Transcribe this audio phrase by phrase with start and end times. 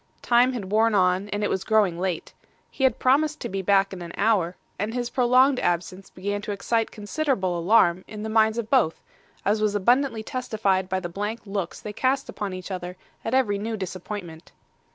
[0.23, 2.33] Time had worn on, and it was growing late.
[2.71, 6.51] He had promised to be back in an hour; and his prolonged absence began to
[6.51, 8.99] excite considerable alarm in the minds of both,
[9.45, 13.59] as was abundantly testified by the blank looks they cast upon each other at every
[13.59, 14.51] new disappointment.